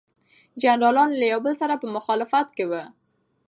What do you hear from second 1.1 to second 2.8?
له یو بل سره په مخالفت کې